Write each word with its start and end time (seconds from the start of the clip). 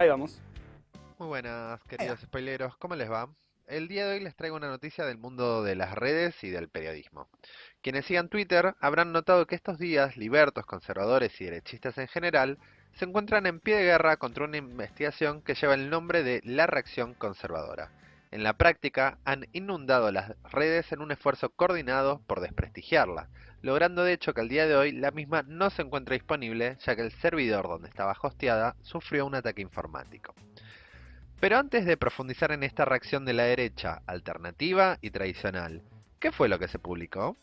Ahí 0.00 0.08
vamos. 0.08 0.40
Muy 1.18 1.26
buenas, 1.26 1.82
queridos 1.82 2.20
spoileros, 2.20 2.76
¿cómo 2.76 2.94
les 2.94 3.10
va? 3.10 3.28
El 3.66 3.88
día 3.88 4.06
de 4.06 4.14
hoy 4.14 4.20
les 4.20 4.36
traigo 4.36 4.54
una 4.54 4.68
noticia 4.68 5.04
del 5.04 5.18
mundo 5.18 5.64
de 5.64 5.74
las 5.74 5.92
redes 5.92 6.44
y 6.44 6.50
del 6.50 6.68
periodismo. 6.68 7.28
Quienes 7.82 8.06
sigan 8.06 8.28
Twitter 8.28 8.76
habrán 8.78 9.10
notado 9.10 9.48
que 9.48 9.56
estos 9.56 9.76
días 9.76 10.16
libertos, 10.16 10.66
conservadores 10.66 11.40
y 11.40 11.46
derechistas 11.46 11.98
en 11.98 12.06
general 12.06 12.58
se 12.92 13.06
encuentran 13.06 13.46
en 13.46 13.58
pie 13.58 13.74
de 13.74 13.86
guerra 13.86 14.18
contra 14.18 14.44
una 14.44 14.58
investigación 14.58 15.42
que 15.42 15.56
lleva 15.56 15.74
el 15.74 15.90
nombre 15.90 16.22
de 16.22 16.42
la 16.44 16.68
reacción 16.68 17.14
conservadora. 17.14 17.90
En 18.30 18.42
la 18.42 18.52
práctica 18.52 19.18
han 19.24 19.46
inundado 19.52 20.12
las 20.12 20.34
redes 20.50 20.92
en 20.92 21.00
un 21.00 21.12
esfuerzo 21.12 21.48
coordinado 21.48 22.20
por 22.26 22.40
desprestigiarla, 22.40 23.28
logrando 23.62 24.04
de 24.04 24.12
hecho 24.12 24.34
que 24.34 24.42
al 24.42 24.48
día 24.48 24.66
de 24.66 24.76
hoy 24.76 24.92
la 24.92 25.10
misma 25.10 25.42
no 25.46 25.70
se 25.70 25.82
encuentra 25.82 26.14
disponible 26.14 26.76
ya 26.84 26.94
que 26.94 27.02
el 27.02 27.12
servidor 27.12 27.68
donde 27.68 27.88
estaba 27.88 28.16
hosteada 28.20 28.76
sufrió 28.82 29.24
un 29.24 29.34
ataque 29.34 29.62
informático. 29.62 30.34
Pero 31.40 31.56
antes 31.56 31.86
de 31.86 31.96
profundizar 31.96 32.52
en 32.52 32.64
esta 32.64 32.84
reacción 32.84 33.24
de 33.24 33.32
la 33.32 33.44
derecha 33.44 34.02
alternativa 34.06 34.98
y 35.00 35.10
tradicional, 35.10 35.82
¿qué 36.18 36.32
fue 36.32 36.48
lo 36.48 36.58
que 36.58 36.68
se 36.68 36.78
publicó? 36.78 37.36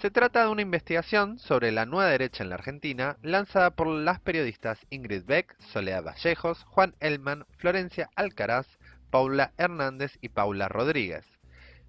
Se 0.00 0.10
trata 0.10 0.42
de 0.42 0.48
una 0.48 0.62
investigación 0.62 1.38
sobre 1.38 1.72
la 1.72 1.86
nueva 1.86 2.10
derecha 2.10 2.42
en 2.42 2.50
la 2.50 2.56
Argentina 2.56 3.16
lanzada 3.22 3.70
por 3.70 3.86
las 3.86 4.20
periodistas 4.20 4.78
Ingrid 4.90 5.24
Beck, 5.24 5.56
Soledad 5.60 6.04
Vallejos, 6.04 6.64
Juan 6.64 6.94
Elman, 7.00 7.44
Florencia 7.56 8.10
Alcaraz, 8.16 8.66
Paula 9.12 9.52
Hernández 9.58 10.16
y 10.22 10.30
Paula 10.30 10.68
Rodríguez. 10.68 11.26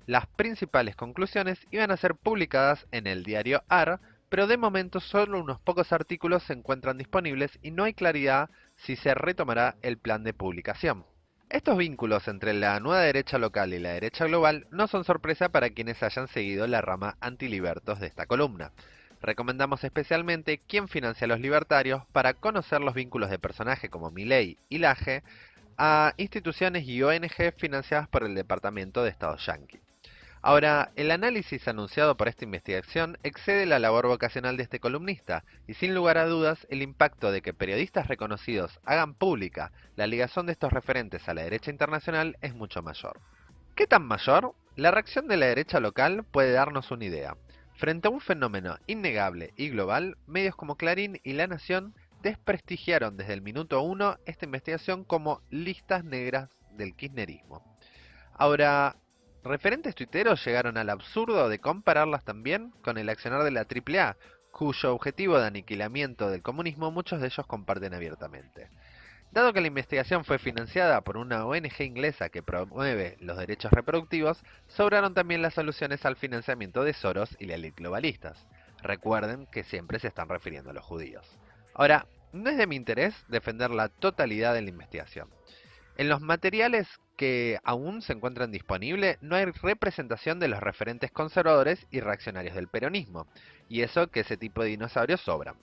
Las 0.08 0.27
principales 0.27 0.98
conclusiones 0.98 1.58
iban 1.72 1.90
a 1.90 1.96
ser 1.96 2.16
publicadas 2.16 2.86
en 2.91 3.08
el 3.08 3.23
diario 3.23 3.63
AR, 3.70 4.02
pero 4.27 4.46
de 4.46 4.58
momento 4.58 4.99
solo 4.99 5.40
unos 5.40 5.58
pocos 5.62 5.94
artículos 5.94 6.44
se 6.44 6.52
encuentran 6.52 6.98
disponibles 6.98 7.58
y 7.62 7.72
no 7.72 7.86
hay 7.86 7.94
claridad 7.94 8.49
si 8.76 8.98
se 8.98 9.13
retomará 9.13 9.77
el 9.82 9.98
plan 9.98 10.26
de 10.26 10.34
publicación. 10.34 11.05
Estos 11.49 11.77
vínculos 11.77 12.27
entre 12.27 12.54
la 12.54 12.77
nueva 12.82 12.99
derecha 12.99 13.38
local 13.38 13.74
y 13.74 13.80
la 13.80 13.91
derecha 13.91 14.26
global 14.26 14.68
no 14.70 14.87
son 14.87 15.05
sorpresa 15.05 15.48
para 15.48 15.70
quienes 15.70 16.04
hayan 16.04 16.27
seguido 16.27 16.68
la 16.68 16.82
rama 16.82 17.15
antilibertos 17.21 18.02
de 18.02 18.08
esta 18.08 18.26
columna. 18.26 18.74
Recomendamos 19.21 19.82
especialmente 19.85 20.60
quién 20.68 20.90
financia 20.90 21.24
a 21.24 21.30
los 21.30 21.40
libertarios 21.40 22.04
para 22.12 22.34
conocer 22.34 22.82
los 22.82 22.93
vínculos 22.93 23.30
de 23.30 23.40
personajes 23.40 23.90
como 23.90 24.12
Milley 24.12 24.58
y 24.68 24.80
Laje 24.80 25.24
a 25.77 26.13
instituciones 26.18 26.88
y 26.88 27.02
ONG 27.04 27.54
financiadas 27.57 28.07
por 28.07 28.24
el 28.24 28.35
Departamento 28.35 29.04
de 29.04 29.10
Estado 29.10 29.38
Yankee. 29.38 29.80
Ahora, 30.46 30.91
el 30.98 31.10
análisis 31.12 31.65
anunciado 31.70 32.18
por 32.18 32.27
esta 32.27 32.43
investigación 32.43 33.18
excede 33.24 33.65
la 33.65 33.80
labor 33.80 34.07
vocacional 34.07 34.57
de 34.57 34.63
este 34.63 34.82
columnista 34.82 35.46
y 35.68 35.74
sin 35.76 35.96
lugar 35.96 36.18
a 36.18 36.26
dudas 36.26 36.68
el 36.70 36.82
impacto 36.82 37.32
de 37.32 37.41
que 37.41 37.54
periodistas 37.54 38.10
reconocidos 38.10 38.77
hagan 38.84 39.13
pública 39.13 39.71
la 39.96 40.05
ligación 40.05 40.46
de 40.46 40.52
estos 40.52 40.74
referentes 40.74 41.30
a 41.30 41.34
la 41.34 41.43
derecha 41.43 41.71
internacional 41.71 42.37
es 42.41 42.54
mucho 42.54 42.82
mayor. 42.82 43.21
¿Qué 43.76 43.87
tan 43.87 44.05
mayor? 44.05 44.54
La 44.76 44.91
reacción 44.91 45.30
de 45.30 45.37
la 45.37 45.46
derecha 45.46 45.80
local 45.80 46.26
puede 46.30 46.52
darnos 46.52 46.91
una 46.91 47.05
idea. 47.05 47.37
Frente 47.77 48.10
a 48.10 48.12
un 48.12 48.20
fenómeno 48.20 48.77
innegable 48.85 49.54
y 49.55 49.70
global, 49.70 50.18
medios 50.27 50.58
como 50.58 50.76
Clarín 50.76 51.21
y 51.24 51.34
La 51.34 51.48
Nación 51.48 51.96
desprestigiaron 52.24 53.18
desde 53.18 53.34
el 53.34 53.41
minuto 53.41 53.82
uno 53.84 54.18
esta 54.26 54.46
investigación 54.46 55.04
como 55.04 55.41
listas 55.52 56.04
negras 56.04 56.49
del 56.71 56.96
kirchnerismo. 56.96 57.63
Ahora, 58.34 58.96
Referentes 59.43 59.93
tuiteros 59.93 60.43
llegaron 60.46 60.77
al 60.77 60.90
absurdo 60.90 61.49
de 61.49 61.60
compararlas 61.60 62.24
también 62.24 62.71
con 62.82 62.98
el 62.98 63.10
accionar 63.10 63.43
de 63.43 63.52
la 63.52 63.68
AAA, 63.68 64.16
cuyo 64.53 64.96
objetivo 64.96 65.38
de 65.38 65.47
aniquilamiento 65.47 66.30
del 66.30 66.41
comunismo 66.41 66.91
muchos 66.91 67.19
de 67.19 67.28
ellos 67.28 67.46
comparten 67.46 67.94
abiertamente. 67.94 68.69
Dado 69.31 69.52
que 69.52 69.59
la 69.59 69.68
investigación 69.68 70.24
fue 70.24 70.40
financiada 70.40 71.02
por 71.02 71.18
una 71.18 71.46
ONG 71.46 71.81
inglesa 71.81 72.30
que 72.30 72.41
promueve 72.41 73.18
los 73.19 73.38
derechos 73.38 73.74
reproductivos, 73.74 74.41
sobraron 74.68 75.13
también 75.13 75.41
las 75.41 75.56
soluciones 75.56 76.06
al 76.06 76.16
financiamiento 76.16 76.85
de 76.85 76.94
Soros 76.94 77.35
y 77.38 77.47
la 77.47 77.56
elite 77.56 77.81
globalistas. 77.81 78.47
Recuerden 78.81 79.46
que 79.47 79.66
siempre 79.66 80.00
se 80.00 80.08
están 80.08 80.30
refiriendo 80.30 80.70
a 80.70 80.74
los 80.74 80.86
judíos. 80.86 81.28
Ahora, 81.74 82.06
no 82.34 82.50
es 82.50 82.58
de 82.58 82.68
mi 82.68 82.76
interés 82.76 83.16
defender 83.30 83.72
la 83.72 83.90
totalidad 83.90 84.54
de 84.54 84.62
la 84.62 84.70
investigación. 84.70 85.30
En 85.96 86.10
los 86.10 86.22
materiales 86.22 86.88
que 87.16 87.60
aún 87.64 88.02
se 88.02 88.14
encuentran 88.14 88.52
disponibles, 88.52 89.18
no 89.22 89.36
hay 89.36 89.46
representación 89.46 90.40
de 90.40 90.48
los 90.48 90.60
referentes 90.60 91.12
conservadores 91.12 91.86
y 91.92 92.00
reaccionarios 92.00 92.56
del 92.56 92.68
peronismo, 92.68 93.28
y 93.70 93.82
eso 93.82 94.08
que 94.10 94.22
ese 94.22 94.36
tipo 94.36 94.64
de 94.64 94.70
dinosaurios 94.70 95.22
sobran. 95.22 95.56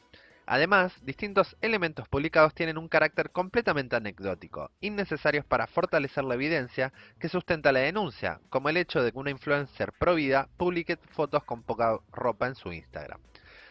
Además, 0.46 0.92
distintos 1.02 1.56
elementos 1.60 2.08
publicados 2.08 2.54
tienen 2.54 2.78
un 2.78 2.88
carácter 2.88 3.30
completamente 3.30 3.96
anecdótico, 3.96 4.70
innecesarios 4.80 5.44
para 5.44 5.66
fortalecer 5.66 6.24
la 6.24 6.34
evidencia 6.34 6.92
que 7.20 7.28
sustenta 7.28 7.72
la 7.72 7.80
denuncia, 7.80 8.40
como 8.48 8.68
el 8.68 8.76
hecho 8.76 9.02
de 9.02 9.12
que 9.12 9.18
una 9.18 9.30
influencer 9.30 9.92
provida 9.92 10.48
publique 10.56 10.96
fotos 11.10 11.44
con 11.44 11.62
poca 11.62 11.98
ropa 12.12 12.48
en 12.48 12.54
su 12.54 12.72
Instagram. 12.72 13.20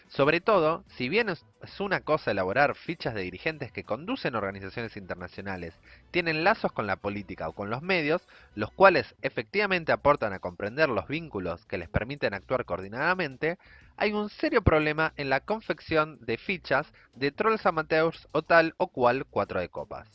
Sobre 0.10 0.42
todo, 0.42 0.84
si 0.98 1.08
bien 1.08 1.30
es 1.30 1.46
una 1.80 2.02
cosa 2.02 2.32
elaborar 2.32 2.74
fichas 2.74 3.14
de 3.14 3.22
dirigentes 3.22 3.72
que 3.72 3.84
conducen 3.84 4.34
organizaciones 4.34 4.98
internacionales, 4.98 5.76
tienen 6.10 6.44
lazos 6.44 6.72
con 6.72 6.88
la 6.88 6.96
política 6.96 7.48
o 7.48 7.54
con 7.54 7.70
los 7.70 7.84
medios, 7.84 8.28
los 8.56 8.72
cuales 8.72 9.16
efectivamente 9.22 9.92
aportan 9.92 10.34
a 10.34 10.40
comprender 10.40 10.90
los 10.90 11.08
vínculos 11.08 11.64
que 11.68 11.78
les 11.78 11.90
permiten 11.90 12.34
actuar 12.34 12.66
coordinadamente, 12.66 13.60
hay 13.98 14.12
un 14.12 14.30
serio 14.30 14.64
problema 14.64 15.14
en 15.16 15.30
la 15.30 15.42
confección 15.42 16.18
de 16.26 16.40
fichas 16.40 16.92
de 17.14 17.32
trolls 17.32 17.68
amateurs 17.68 18.28
o 18.32 18.42
tal 18.42 18.74
o 18.78 18.88
cual 18.88 19.28
cuatro 19.30 19.60
de 19.60 19.70
copas 19.70 20.10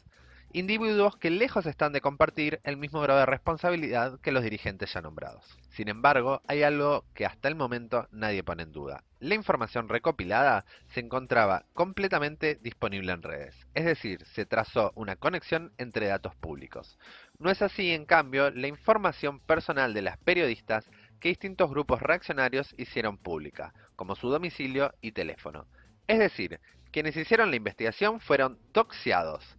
individuos 0.54 1.16
que 1.16 1.31
lejos 1.31 1.66
están 1.66 1.92
de 1.92 2.00
compartir 2.00 2.60
el 2.62 2.76
mismo 2.76 3.00
grado 3.00 3.19
de 3.19 3.26
responsabilidad 3.26 4.20
que 4.20 4.31
los 4.31 4.44
dirigentes 4.44 4.92
ya 4.92 5.03
nombrados. 5.03 5.44
Sin 5.70 5.88
embargo, 5.88 6.42
hay 6.47 6.62
algo 6.62 7.04
que 7.12 7.26
hasta 7.26 7.48
el 7.48 7.56
momento 7.56 8.06
nadie 8.12 8.44
pone 8.44 8.62
en 8.62 8.70
duda. 8.70 9.03
La 9.19 9.34
información 9.34 9.88
recopilada 9.88 10.65
se 10.92 11.00
encontraba 11.00 11.65
completamente 11.72 12.54
disponible 12.54 13.10
en 13.10 13.22
redes, 13.22 13.66
es 13.75 13.84
decir, 13.84 14.25
se 14.26 14.47
trazó 14.47 14.92
una 14.94 15.16
conexión 15.16 15.72
entre 15.76 16.06
datos 16.06 16.37
públicos. 16.37 16.98
No 17.41 17.50
es 17.50 17.60
así, 17.60 17.91
en 17.91 18.04
cambio, 18.04 18.53
la 18.53 18.69
información 18.69 19.41
personal 19.41 19.92
de 19.92 20.03
las 20.03 20.19
periodistas 20.19 20.88
que 21.19 21.31
distintos 21.31 21.69
grupos 21.69 22.00
reaccionarios 22.00 22.72
hicieron 22.78 23.19
pública, 23.19 23.75
como 23.97 24.15
su 24.15 24.28
domicilio 24.28 24.94
y 25.00 25.10
teléfono. 25.10 25.66
Es 26.06 26.21
decir, 26.21 26.60
quienes 26.92 27.16
hicieron 27.16 27.50
la 27.50 27.56
investigación 27.56 28.21
fueron 28.21 28.56
doxiados, 28.72 29.56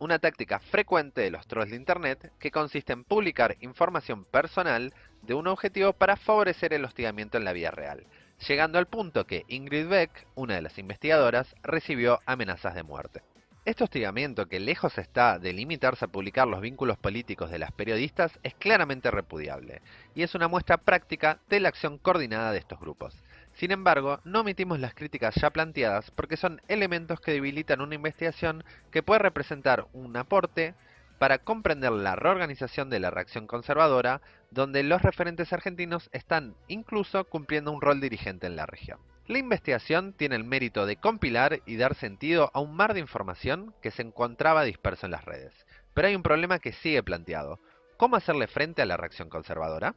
una 0.00 0.18
táctica 0.18 0.58
frecuente 0.58 1.20
de 1.20 1.30
los 1.30 1.46
trolls 1.46 1.70
de 1.70 1.76
Internet 1.76 2.32
que 2.38 2.50
consiste 2.50 2.92
en 2.92 3.04
publicar 3.04 3.56
información 3.60 4.24
personal 4.24 4.94
de 5.22 5.34
un 5.34 5.46
objetivo 5.46 5.92
para 5.92 6.16
favorecer 6.16 6.72
el 6.72 6.84
hostigamiento 6.84 7.38
en 7.38 7.44
la 7.44 7.52
vida 7.52 7.70
real, 7.70 8.06
llegando 8.46 8.78
al 8.78 8.86
punto 8.86 9.26
que 9.26 9.44
Ingrid 9.48 9.88
Beck, 9.88 10.26
una 10.34 10.54
de 10.54 10.62
las 10.62 10.78
investigadoras, 10.78 11.54
recibió 11.62 12.20
amenazas 12.26 12.74
de 12.74 12.82
muerte. 12.82 13.22
Este 13.64 13.84
hostigamiento, 13.84 14.46
que 14.46 14.60
lejos 14.60 14.96
está 14.96 15.38
de 15.38 15.52
limitarse 15.52 16.06
a 16.06 16.08
publicar 16.08 16.48
los 16.48 16.62
vínculos 16.62 16.96
políticos 16.96 17.50
de 17.50 17.58
las 17.58 17.70
periodistas, 17.72 18.38
es 18.42 18.54
claramente 18.54 19.10
repudiable, 19.10 19.82
y 20.14 20.22
es 20.22 20.34
una 20.34 20.48
muestra 20.48 20.78
práctica 20.78 21.40
de 21.50 21.60
la 21.60 21.68
acción 21.68 21.98
coordinada 21.98 22.52
de 22.52 22.60
estos 22.60 22.80
grupos. 22.80 23.14
Sin 23.58 23.72
embargo, 23.72 24.20
no 24.22 24.42
omitimos 24.42 24.78
las 24.78 24.94
críticas 24.94 25.34
ya 25.34 25.50
planteadas 25.50 26.12
porque 26.12 26.36
son 26.36 26.62
elementos 26.68 27.20
que 27.20 27.32
debilitan 27.32 27.80
una 27.80 27.96
investigación 27.96 28.62
que 28.92 29.02
puede 29.02 29.18
representar 29.18 29.88
un 29.92 30.16
aporte 30.16 30.76
para 31.18 31.38
comprender 31.38 31.90
la 31.90 32.14
reorganización 32.14 32.88
de 32.88 33.00
la 33.00 33.10
reacción 33.10 33.48
conservadora, 33.48 34.20
donde 34.52 34.84
los 34.84 35.02
referentes 35.02 35.52
argentinos 35.52 36.08
están 36.12 36.54
incluso 36.68 37.24
cumpliendo 37.24 37.72
un 37.72 37.80
rol 37.80 38.00
dirigente 38.00 38.46
en 38.46 38.54
la 38.54 38.64
región. 38.64 39.00
La 39.26 39.38
investigación 39.38 40.12
tiene 40.12 40.36
el 40.36 40.44
mérito 40.44 40.86
de 40.86 40.94
compilar 40.94 41.58
y 41.66 41.76
dar 41.78 41.96
sentido 41.96 42.52
a 42.54 42.60
un 42.60 42.76
mar 42.76 42.94
de 42.94 43.00
información 43.00 43.74
que 43.82 43.90
se 43.90 44.02
encontraba 44.02 44.62
disperso 44.62 45.06
en 45.06 45.12
las 45.12 45.24
redes. 45.24 45.52
Pero 45.94 46.06
hay 46.06 46.14
un 46.14 46.22
problema 46.22 46.60
que 46.60 46.72
sigue 46.74 47.02
planteado. 47.02 47.58
¿Cómo 47.96 48.14
hacerle 48.14 48.46
frente 48.46 48.82
a 48.82 48.86
la 48.86 48.96
reacción 48.96 49.28
conservadora? 49.28 49.96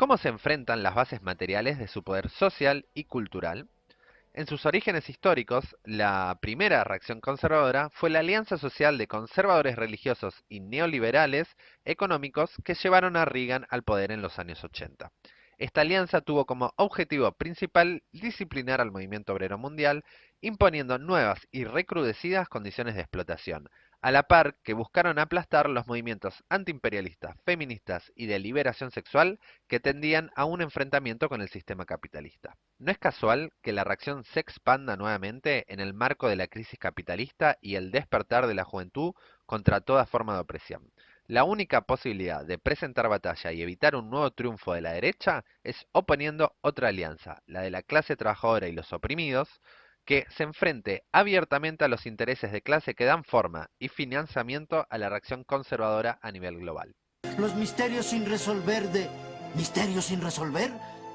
Cómo 0.00 0.16
se 0.16 0.30
enfrentan 0.30 0.82
las 0.82 0.94
bases 0.94 1.20
materiales 1.20 1.78
de 1.78 1.86
su 1.86 2.02
poder 2.02 2.30
social 2.30 2.86
y 2.94 3.04
cultural. 3.04 3.68
En 4.32 4.46
sus 4.46 4.64
orígenes 4.64 5.10
históricos, 5.10 5.76
la 5.84 6.38
primera 6.40 6.82
reacción 6.84 7.20
conservadora 7.20 7.90
fue 7.92 8.08
la 8.08 8.20
alianza 8.20 8.56
social 8.56 8.96
de 8.96 9.06
conservadores 9.06 9.76
religiosos 9.76 10.42
y 10.48 10.60
neoliberales 10.60 11.54
económicos 11.84 12.50
que 12.64 12.72
llevaron 12.72 13.14
a 13.14 13.26
Reagan 13.26 13.66
al 13.68 13.82
poder 13.82 14.10
en 14.10 14.22
los 14.22 14.38
años 14.38 14.64
80. 14.64 15.12
Esta 15.58 15.82
alianza 15.82 16.22
tuvo 16.22 16.46
como 16.46 16.72
objetivo 16.76 17.30
principal 17.32 18.02
disciplinar 18.10 18.80
al 18.80 18.92
movimiento 18.92 19.34
obrero 19.34 19.58
mundial, 19.58 20.02
imponiendo 20.40 20.98
nuevas 20.98 21.46
y 21.50 21.64
recrudecidas 21.64 22.48
condiciones 22.48 22.94
de 22.94 23.00
explotación, 23.00 23.68
a 24.02 24.10
la 24.10 24.22
par 24.22 24.56
que 24.62 24.72
buscaron 24.72 25.18
aplastar 25.18 25.68
los 25.68 25.86
movimientos 25.86 26.42
antiimperialistas, 26.48 27.36
feministas 27.44 28.10
y 28.14 28.26
de 28.26 28.38
liberación 28.38 28.90
sexual 28.90 29.38
que 29.68 29.80
tendían 29.80 30.30
a 30.36 30.46
un 30.46 30.62
enfrentamiento 30.62 31.28
con 31.28 31.42
el 31.42 31.50
sistema 31.50 31.84
capitalista. 31.84 32.56
No 32.78 32.90
es 32.90 32.98
casual 32.98 33.52
que 33.60 33.74
la 33.74 33.84
reacción 33.84 34.24
se 34.24 34.40
expanda 34.40 34.96
nuevamente 34.96 35.70
en 35.72 35.80
el 35.80 35.92
marco 35.92 36.28
de 36.28 36.36
la 36.36 36.46
crisis 36.46 36.78
capitalista 36.78 37.58
y 37.60 37.74
el 37.74 37.90
despertar 37.90 38.46
de 38.46 38.54
la 38.54 38.64
juventud 38.64 39.12
contra 39.44 39.82
toda 39.82 40.06
forma 40.06 40.34
de 40.34 40.40
opresión. 40.40 40.90
La 41.26 41.44
única 41.44 41.82
posibilidad 41.82 42.44
de 42.44 42.58
presentar 42.58 43.08
batalla 43.08 43.52
y 43.52 43.62
evitar 43.62 43.94
un 43.94 44.10
nuevo 44.10 44.30
triunfo 44.32 44.72
de 44.72 44.80
la 44.80 44.92
derecha 44.92 45.44
es 45.62 45.86
oponiendo 45.92 46.56
otra 46.60 46.88
alianza, 46.88 47.42
la 47.46 47.60
de 47.60 47.70
la 47.70 47.82
clase 47.82 48.16
trabajadora 48.16 48.66
y 48.66 48.72
los 48.72 48.92
oprimidos, 48.92 49.60
que 50.10 50.26
se 50.36 50.42
enfrente 50.42 51.04
abiertamente 51.12 51.84
a 51.84 51.88
los 51.88 52.04
intereses 52.04 52.50
de 52.50 52.62
clase 52.62 52.94
que 52.94 53.04
dan 53.04 53.22
forma 53.22 53.70
y 53.78 53.86
financiamiento 53.86 54.84
a 54.90 54.98
la 54.98 55.08
reacción 55.08 55.44
conservadora 55.44 56.18
a 56.20 56.32
nivel 56.32 56.58
global. 56.58 56.96
Los 57.38 57.54
misterios 57.54 58.06
sin 58.06 58.26
resolver 58.26 58.88
de 58.88 59.08
misterios 59.54 60.06
sin 60.06 60.20
resolver, 60.20 60.72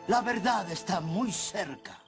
la 0.07 0.21
verdad 0.21 0.71
está 0.71 1.01
muy 1.01 1.33
cerca. 1.33 1.99